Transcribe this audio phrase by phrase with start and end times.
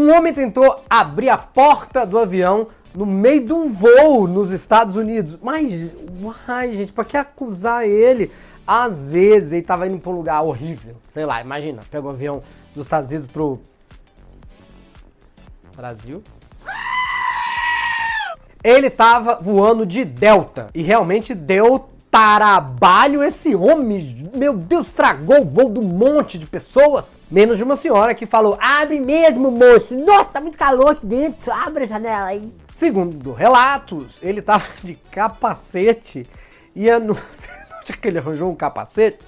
[0.00, 4.96] Um homem tentou abrir a porta do avião no meio de um voo nos Estados
[4.96, 5.36] Unidos.
[5.42, 5.92] Mas,
[6.22, 8.32] uai, gente, pra que acusar ele?
[8.66, 10.96] Às vezes ele tava indo pra um lugar horrível.
[11.10, 12.42] Sei lá, imagina, pega o avião
[12.74, 13.60] dos Estados Unidos pro.
[15.76, 16.22] Brasil?
[18.64, 24.30] Ele tava voando de Delta e realmente deu trabalho esse homem.
[24.34, 27.22] Meu Deus, estragou o voo de um monte de pessoas.
[27.30, 29.94] Menos de uma senhora que falou: abre mesmo, moço.
[29.94, 31.52] Nossa, tá muito calor aqui dentro.
[31.52, 32.52] Abre a janela aí.
[32.72, 36.26] Segundo relatos, ele tava de capacete
[36.74, 37.16] e no...
[38.00, 39.26] que ele arranjou um capacete.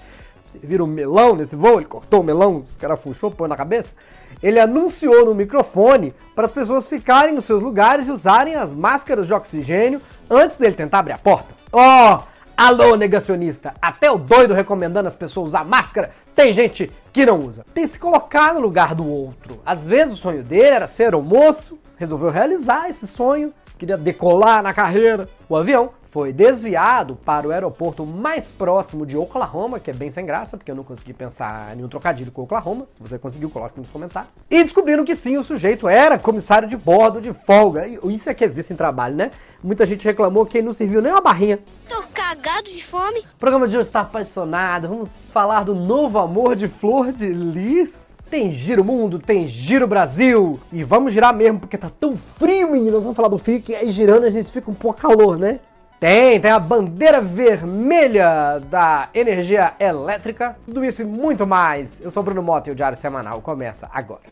[0.63, 3.95] Viram um melão nesse voo, ele cortou o melão, os caras funchou, põe na cabeça.
[4.43, 9.27] Ele anunciou no microfone para as pessoas ficarem nos seus lugares e usarem as máscaras
[9.27, 11.55] de oxigênio antes dele tentar abrir a porta.
[11.73, 13.75] Ó, oh, Alô, negacionista!
[13.81, 17.65] Até o doido recomendando as pessoas usar máscara, tem gente que não usa.
[17.73, 19.61] Tem que se colocar no lugar do outro.
[19.65, 24.75] Às vezes o sonho dele era ser almoço, resolveu realizar esse sonho, queria decolar na
[24.75, 25.29] carreira.
[25.49, 30.27] O avião foi desviado para o aeroporto mais próximo de Oklahoma, que é bem sem
[30.27, 32.87] graça, porque eu não consegui pensar em um trocadilho com Oklahoma.
[32.95, 34.31] Se você conseguiu, coloque nos comentários.
[34.51, 37.87] E descobriram que sim, o sujeito era comissário de bordo de folga.
[37.89, 39.31] Isso é que é visto em trabalho, né?
[39.65, 41.59] Muita gente reclamou que ele não serviu nem uma barrinha.
[41.89, 43.21] Tô cagado de fome.
[43.21, 44.89] O programa de hoje está apaixonado.
[44.89, 48.13] Vamos falar do novo amor de Flor de Lis.
[48.29, 50.61] Tem Giro Mundo, tem Giro Brasil.
[50.71, 52.93] E vamos girar mesmo, porque tá tão frio, menino.
[52.93, 55.61] Nós vamos falar do frio que aí girando a gente fica um pouco calor, né?
[56.03, 60.57] Tem, tem a bandeira vermelha da energia elétrica.
[60.67, 62.01] Tudo isso e muito mais.
[62.01, 64.25] Eu sou Bruno Mota e o Diário Semanal começa agora.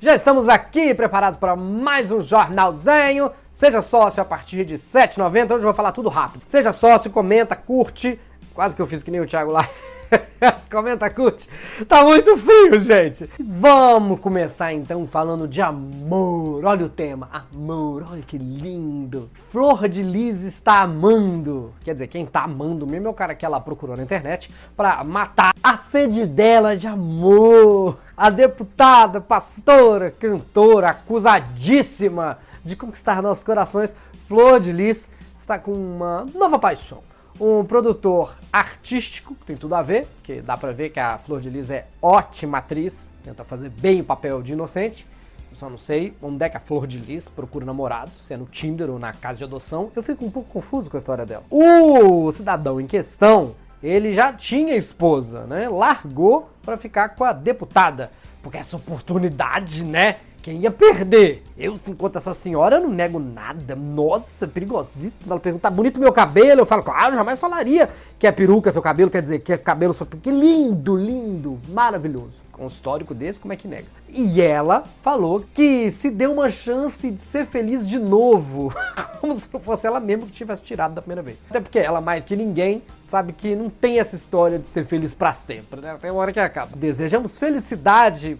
[0.00, 3.30] Já estamos aqui preparados para mais um jornalzinho.
[3.52, 5.44] Seja sócio a partir de R$ 7,90.
[5.44, 6.42] Hoje eu vou falar tudo rápido.
[6.46, 8.18] Seja sócio, comenta, curte.
[8.54, 9.68] Quase que eu fiz que nem o Thiago lá.
[10.70, 11.48] Comenta, curte.
[11.86, 13.30] Tá muito frio, gente.
[13.38, 16.64] Vamos começar então falando de amor.
[16.64, 18.06] Olha o tema, amor.
[18.10, 19.30] Olha que lindo.
[19.32, 21.72] Flor de Lis está amando.
[21.82, 25.02] Quer dizer, quem tá amando mesmo é o cara que ela procurou na internet para
[25.04, 27.98] matar a sede dela de amor.
[28.16, 33.94] A deputada, pastora, cantora, acusadíssima de conquistar nossos corações,
[34.26, 35.08] Flor de Lis
[35.38, 36.98] está com uma nova paixão
[37.40, 41.40] um produtor artístico, que tem tudo a ver, que dá pra ver que a Flor
[41.40, 45.06] de Lis é ótima atriz, tenta fazer bem o papel de inocente.
[45.50, 48.36] Eu só não sei onde é que a Flor de Lis procura namorado, se é
[48.36, 49.90] no Tinder ou na casa de adoção.
[49.94, 51.44] Eu fico um pouco confuso com a história dela.
[51.50, 55.68] O cidadão em questão, ele já tinha esposa, né?
[55.68, 58.10] Largou para ficar com a deputada.
[58.42, 60.18] Porque essa oportunidade, né?
[60.46, 61.42] Quem ia perder?
[61.58, 63.74] Eu, se encontro essa senhora, eu não nego nada.
[63.74, 65.22] Nossa, perigosíssimo.
[65.28, 66.60] Ela pergunta, tá bonito meu cabelo?
[66.60, 69.92] Eu falo, claro, jamais falaria que é peruca seu cabelo, quer dizer, que é cabelo
[69.92, 72.46] só Que lindo, lindo, maravilhoso.
[72.56, 73.86] Um histórico desse, como é que nega?
[74.08, 78.72] E ela falou que se deu uma chance de ser feliz de novo.
[79.20, 81.38] Como se não fosse ela mesma que tivesse tirado da primeira vez.
[81.50, 85.12] Até porque ela, mais que ninguém, sabe que não tem essa história de ser feliz
[85.12, 85.98] para sempre, né?
[86.00, 86.70] Tem uma hora que acaba.
[86.76, 88.38] Desejamos felicidade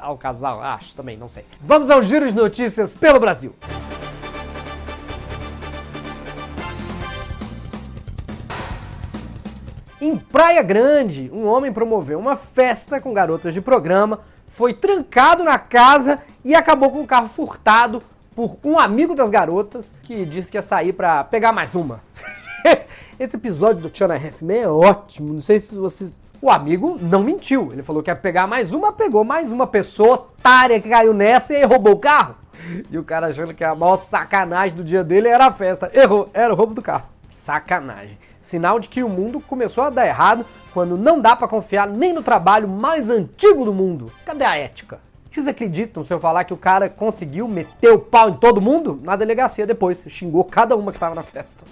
[0.00, 1.44] ao casal, acho também, não sei.
[1.60, 3.54] Vamos ao giro de notícias pelo Brasil.
[10.00, 14.18] Em Praia Grande, um homem promoveu uma festa com garotas de programa,
[14.48, 18.02] foi trancado na casa e acabou com o carro furtado
[18.34, 22.00] por um amigo das garotas que disse que ia sair para pegar mais uma.
[23.18, 27.70] Esse episódio do Tiana FM é ótimo, não sei se vocês o amigo não mentiu.
[27.72, 31.54] Ele falou que ia pegar mais uma, pegou mais uma pessoa otária que caiu nessa
[31.54, 32.34] e roubou o carro.
[32.90, 35.88] E o cara achando que a maior sacanagem do dia dele era a festa.
[35.94, 37.04] Errou, era o roubo do carro.
[37.32, 38.18] Sacanagem.
[38.42, 40.44] Sinal de que o mundo começou a dar errado
[40.74, 44.10] quando não dá para confiar nem no trabalho mais antigo do mundo.
[44.26, 44.98] Cadê a ética?
[45.30, 48.98] Vocês acreditam se eu falar que o cara conseguiu meter o pau em todo mundo?
[49.00, 51.64] Na delegacia depois, xingou cada uma que tava na festa.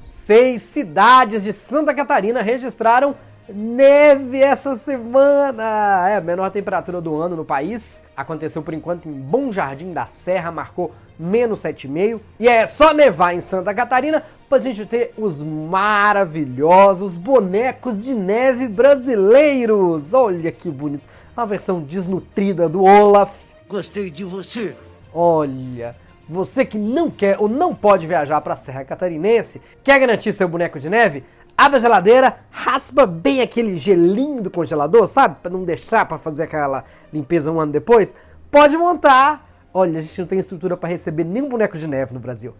[0.00, 3.14] Seis cidades de Santa Catarina registraram
[3.46, 6.08] Neve essa semana!
[6.08, 8.02] É a menor temperatura do ano no país.
[8.16, 12.20] Aconteceu por enquanto em Bom Jardim da Serra, marcou menos 7,5.
[12.40, 18.66] E é só nevar em Santa Catarina pra gente ter os maravilhosos bonecos de neve
[18.66, 20.14] brasileiros.
[20.14, 21.04] Olha que bonito.
[21.36, 23.52] Uma versão desnutrida do Olaf.
[23.68, 24.74] Gostei de você.
[25.12, 25.94] Olha,
[26.26, 30.48] você que não quer ou não pode viajar para a Serra Catarinense, quer garantir seu
[30.48, 31.24] boneco de neve?
[31.56, 35.36] Abre a geladeira, raspa bem aquele gelinho do congelador, sabe?
[35.42, 38.14] Para não deixar para fazer aquela limpeza um ano depois.
[38.50, 39.48] Pode montar.
[39.72, 42.54] Olha, a gente não tem estrutura para receber nenhum boneco de neve no Brasil.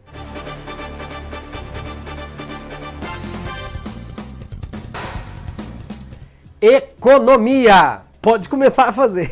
[6.65, 8.03] economia.
[8.23, 9.31] Pode começar a fazer.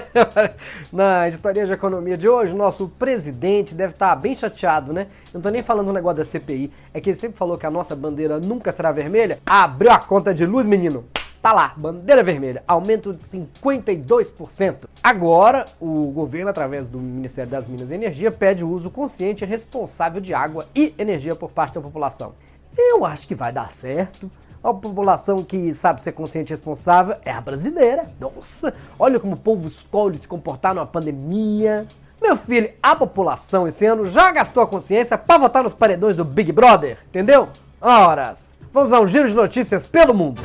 [0.92, 5.06] Na editoria de economia de hoje, nosso presidente deve estar bem chateado, né?
[5.32, 7.70] Não tô nem falando um negócio da CPI, é que ele sempre falou que a
[7.70, 9.38] nossa bandeira nunca será vermelha.
[9.46, 11.04] Abriu a conta de luz, menino.
[11.40, 14.84] Tá lá, bandeira vermelha, aumento de 52%.
[15.02, 19.46] Agora, o governo, através do Ministério das Minas e Energia, pede o uso consciente e
[19.46, 22.32] responsável de água e energia por parte da população.
[22.78, 24.30] Eu acho que vai dar certo.
[24.62, 28.08] A população que sabe ser consciente e responsável é a brasileira.
[28.20, 31.84] Nossa, olha como o povo escolhe se comportar numa pandemia.
[32.22, 36.24] Meu filho, a população esse ano já gastou a consciência para votar nos paredões do
[36.24, 37.48] Big Brother, entendeu?
[37.80, 38.54] Horas.
[38.72, 40.40] Vamos a um giro de notícias pelo mundo.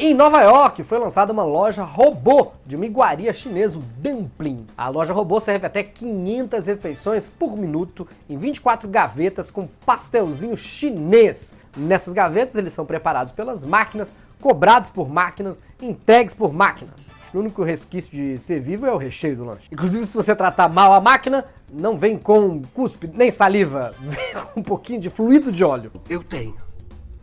[0.00, 4.64] Em Nova York foi lançada uma loja robô de uma iguaria chinesa, o Dumpling.
[4.76, 11.56] A loja robô serve até 500 refeições por minuto em 24 gavetas com pastelzinho chinês.
[11.76, 16.94] Nessas gavetas eles são preparados pelas máquinas, cobrados por máquinas, entregues por máquinas.
[17.34, 19.68] O único resquício de ser vivo é o recheio do lanche.
[19.72, 24.60] Inclusive, se você tratar mal a máquina, não vem com cuspe nem saliva, vem com
[24.60, 25.90] um pouquinho de fluido de óleo.
[26.08, 26.67] Eu tenho.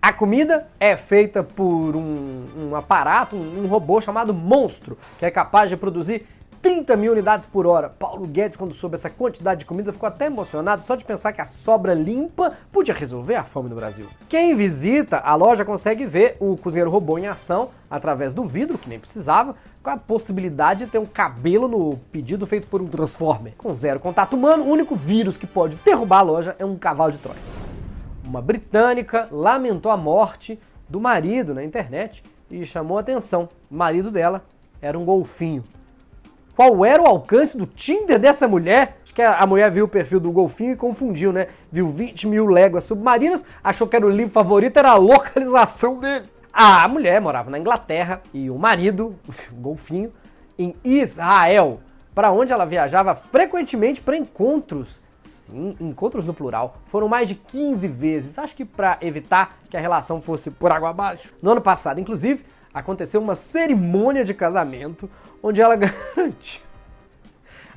[0.06, 5.32] A comida é feita por um, um aparato, um, um, robô chamado Monstro, que é
[5.32, 6.28] capaz de produzir
[6.62, 7.90] 30 mil unidades por hora.
[7.90, 11.42] Paulo Guedes, quando soube essa quantidade de comida, ficou até emocionado só de pensar que
[11.42, 14.06] a sobra limpa podia resolver a fome no Brasil.
[14.30, 18.88] Quem visita a loja consegue ver o cozinheiro robô em ação através do vidro, que
[18.88, 23.54] nem precisava, com a possibilidade de ter um cabelo no pedido feito por um Transformer.
[23.58, 27.12] Com zero contato humano, o único vírus que pode derrubar a loja é um cavalo
[27.12, 27.65] de Troia
[28.26, 33.50] uma britânica lamentou a morte do marido na internet e chamou a atenção.
[33.70, 34.44] O marido dela
[34.82, 35.64] era um golfinho.
[36.56, 38.98] Qual era o alcance do Tinder dessa mulher?
[39.04, 41.48] Acho que a mulher viu o perfil do golfinho e confundiu, né?
[41.70, 46.26] Viu 20 mil léguas submarinas, achou que era o livro favorito, era a localização dele.
[46.54, 50.14] A mulher morava na Inglaterra e o marido, o golfinho,
[50.58, 51.82] em Israel,
[52.14, 56.78] para onde ela viajava frequentemente para encontros Sim, encontros no plural.
[56.86, 60.92] Foram mais de 15 vezes, acho que para evitar que a relação fosse por água
[60.92, 61.34] abaixo.
[61.42, 65.10] No ano passado, inclusive, aconteceu uma cerimônia de casamento
[65.42, 65.76] onde ela
[66.16, 66.62] garantiu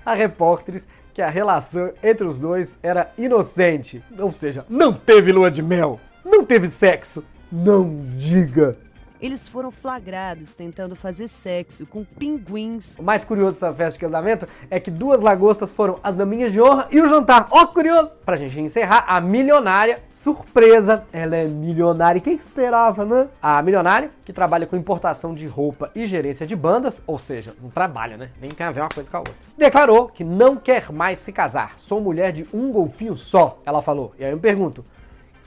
[0.04, 4.02] a repórteres que a relação entre os dois era inocente.
[4.18, 7.24] Ou seja, não teve lua de mel, não teve sexo.
[7.50, 8.76] Não diga
[9.20, 12.96] eles foram flagrados tentando fazer sexo com pinguins.
[12.98, 16.60] O mais curioso dessa festa de casamento é que duas lagostas foram as daminhas de
[16.60, 17.48] honra e o jantar.
[17.50, 18.20] Ó, oh, curioso!
[18.24, 22.20] Pra gente encerrar, a milionária, surpresa, ela é milionária.
[22.20, 23.28] Quem esperava, né?
[23.42, 27.70] A milionária, que trabalha com importação de roupa e gerência de bandas, ou seja, não
[27.70, 28.30] trabalha, né?
[28.40, 29.34] Nem tem a ver uma coisa com a outra.
[29.56, 31.72] Declarou que não quer mais se casar.
[31.78, 34.12] Sou mulher de um golfinho só, ela falou.
[34.18, 34.84] E aí eu me pergunto,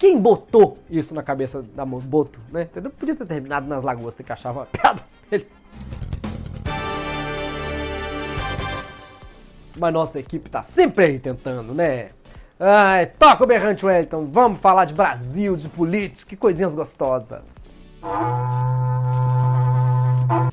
[0.01, 2.63] quem botou isso na cabeça da Boto, né?
[2.63, 2.89] Entendeu?
[2.89, 5.45] Podia ter terminado nas lagostas que achava uma piada dele.
[9.77, 12.09] Mas nossa equipe tá sempre aí tentando, né?
[12.59, 14.25] Ai, toca o berrante, Wellington.
[14.25, 17.53] Vamos falar de Brasil, de políticos, que coisinhas gostosas.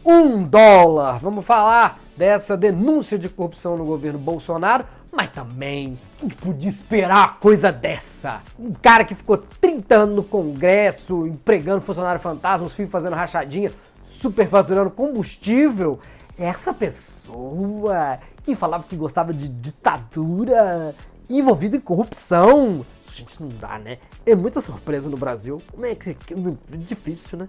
[0.05, 1.21] Um dólar.
[1.21, 4.85] Vamos falar dessa denúncia de corrupção no governo Bolsonaro
[5.19, 8.41] mas também, quem podia esperar coisa dessa?
[8.57, 13.73] Um cara que ficou 30 anos no Congresso, empregando funcionário fantasma, os filhos fazendo rachadinha,
[14.07, 15.99] superfaturando combustível.
[16.39, 20.95] Essa pessoa que falava que gostava de ditadura,
[21.29, 22.87] envolvido em corrupção.
[23.11, 23.99] Gente, não dá, né?
[24.25, 25.61] É muita surpresa no Brasil.
[25.73, 26.17] Como é que.
[26.77, 27.49] Difícil, né?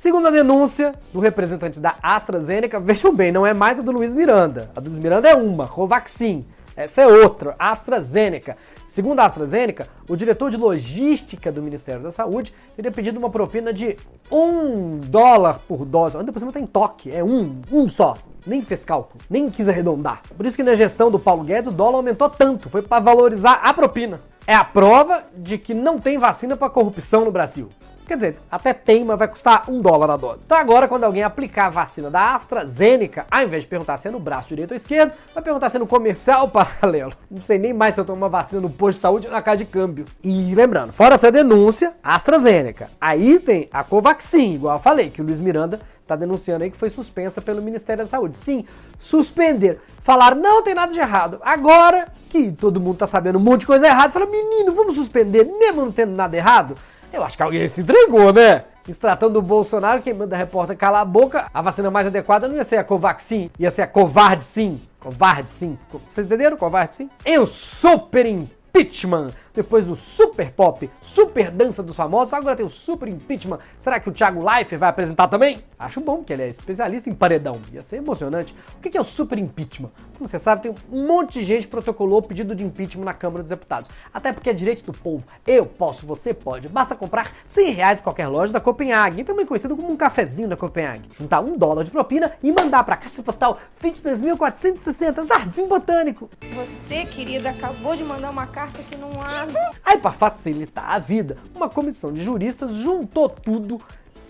[0.00, 4.14] Segundo a denúncia do representante da AstraZeneca, vejam bem, não é mais a do Luiz
[4.14, 4.70] Miranda.
[4.74, 6.42] A do Luiz Miranda é uma, Covaxin.
[6.74, 8.56] Essa é outra, AstraZeneca.
[8.82, 13.74] Segundo a AstraZeneca, o diretor de logística do Ministério da Saúde teria pedido uma propina
[13.74, 13.98] de
[14.32, 16.16] um dólar por dose.
[16.16, 18.16] Ainda por cima tem toque, é um, um só.
[18.46, 20.22] Nem fez cálculo, nem quis arredondar.
[20.34, 23.60] Por isso que na gestão do Paulo Guedes o dólar aumentou tanto, foi para valorizar
[23.62, 24.18] a propina.
[24.46, 27.68] É a prova de que não tem vacina para corrupção no Brasil.
[28.10, 30.42] Quer dizer, até tem, mas vai custar um dólar a dose.
[30.44, 34.10] Então agora, quando alguém aplicar a vacina da AstraZeneca, ao invés de perguntar se é
[34.10, 37.12] no braço direito ou esquerdo, vai perguntar se é no comercial paralelo.
[37.30, 39.40] Não sei nem mais se eu tomo uma vacina no posto de saúde ou na
[39.40, 40.06] casa de câmbio.
[40.24, 42.90] E lembrando, fora essa denúncia, AstraZeneca.
[43.00, 46.76] Aí tem a Covaxin, igual eu falei, que o Luiz Miranda tá denunciando aí que
[46.76, 48.36] foi suspensa pelo Ministério da Saúde.
[48.36, 48.66] Sim,
[48.98, 49.80] suspender.
[50.02, 51.38] Falaram, não tem nada de errado.
[51.42, 55.44] Agora que todo mundo tá sabendo um monte de coisa errada, fala, menino, vamos suspender,
[55.44, 56.74] mesmo não tendo nada errado?
[57.12, 58.64] Eu acho que alguém se entregou, né?
[58.84, 62.48] Se tratando do Bolsonaro, quem manda a repórter calar a boca, a vacina mais adequada
[62.48, 64.80] não ia ser a Covaxin, ia ser a Covarde Sim.
[64.98, 65.78] Covarde Sim.
[66.06, 66.56] Vocês entenderam?
[66.56, 67.10] Covarde Sim.
[67.24, 69.30] Eu super impeachment.
[69.52, 73.58] Depois do super pop, super dança dos famosos, agora tem o super impeachment.
[73.76, 75.58] Será que o Thiago Life vai apresentar também?
[75.78, 77.60] Acho bom, porque ele é especialista em paredão.
[77.72, 78.54] Ia ser emocionante.
[78.76, 79.90] O que é o super impeachment?
[80.16, 83.42] Como você sabe, tem um monte de gente que protocolou pedido de impeachment na Câmara
[83.42, 83.90] dos Deputados.
[84.12, 85.26] Até porque é direito do povo.
[85.46, 86.68] Eu posso, você pode.
[86.68, 90.56] Basta comprar 100 reais em qualquer loja da Copenhague, também conhecido como um cafezinho da
[90.56, 91.08] Copenhague.
[91.18, 96.28] Juntar um dólar de propina e mandar para caixa postal 22.460 Jardim Botânico.
[96.54, 99.39] Você, querida, acabou de mandar uma carta que não há.
[99.84, 103.80] Aí, para facilitar a vida, uma comissão de juristas juntou tudo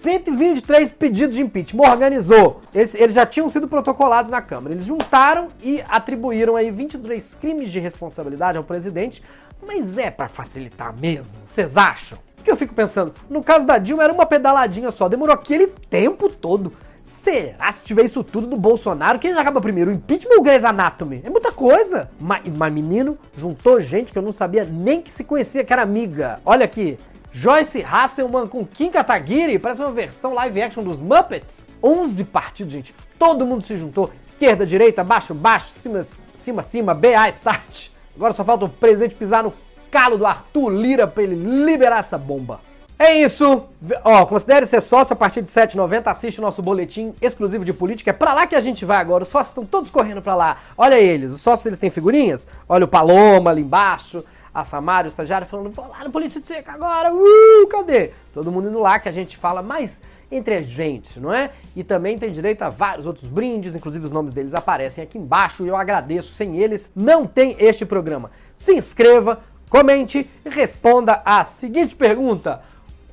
[0.03, 2.61] 123 pedidos de impeachment, organizou.
[2.75, 4.75] Eles, eles, já tinham sido protocolados na Câmara.
[4.75, 9.23] Eles juntaram e atribuíram aí 23 crimes de responsabilidade ao presidente,
[9.67, 12.19] mas é para facilitar mesmo, vocês acham?
[12.35, 16.31] Porque eu fico pensando, no caso da Dilma era uma pedaladinha só, demorou aquele tempo
[16.31, 16.73] todo.
[17.03, 20.65] Será se tiver isso tudo do Bolsonaro, quem acaba primeiro, o impeachment ou o Grey's
[20.65, 21.23] Anatomy?
[21.25, 22.11] É muita coisa.
[22.19, 25.83] Mas, mas menino, juntou gente que eu não sabia nem que se conhecia, que era
[25.83, 26.41] amiga.
[26.45, 26.99] Olha aqui,
[27.33, 31.65] Joyce Hasselman com Kim Kataguiri, parece uma versão live action dos Muppets.
[31.83, 32.95] 11 partidos, gente.
[33.19, 34.11] Todo mundo se juntou.
[34.23, 36.05] Esquerda, direita, baixo, baixo, cima,
[36.37, 37.89] cima, cima, BA, start.
[38.17, 39.53] Agora só falta o presidente pisar no
[39.91, 42.61] calo do Arthur Lira pra ele liberar essa bomba.
[43.03, 43.65] É isso.
[44.05, 46.09] Ó, considere ser sócio a partir de 7,90.
[46.09, 48.11] Assiste o nosso boletim exclusivo de política.
[48.11, 49.23] É pra lá que a gente vai agora.
[49.23, 50.59] Os sócios estão todos correndo pra lá.
[50.77, 51.33] Olha eles.
[51.33, 52.47] Os sócios eles têm figurinhas.
[52.69, 54.23] Olha o Paloma ali embaixo.
[54.53, 57.11] A Samara, o estagiário, falando: vou lá no Política Seca agora.
[57.11, 58.11] Uh, cadê?
[58.35, 61.53] Todo mundo indo lá que a gente fala mais entre a gente, não é?
[61.75, 65.65] E também tem direito a vários outros brindes, inclusive os nomes deles aparecem aqui embaixo
[65.65, 66.35] e eu agradeço.
[66.35, 68.31] Sem eles, não tem este programa.
[68.55, 69.41] Se inscreva,
[69.71, 72.69] comente e responda a seguinte pergunta.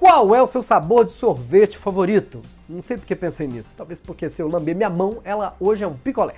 [0.07, 2.41] Qual é o seu sabor de sorvete favorito?
[2.69, 3.75] Não sei porque pensei nisso.
[3.75, 6.35] Talvez porque se eu lamber minha mão, ela hoje é um picolé.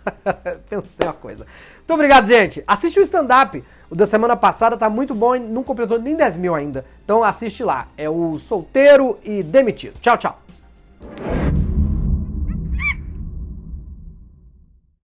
[0.66, 1.46] Pensei uma coisa.
[1.76, 2.64] Muito obrigado, gente.
[2.66, 3.62] Assiste o stand-up.
[3.90, 6.86] O da semana passada tá muito bom e não completou nem 10 mil ainda.
[7.04, 7.86] Então assiste lá.
[7.98, 10.00] É o Solteiro e Demitido.
[10.00, 10.38] Tchau, tchau.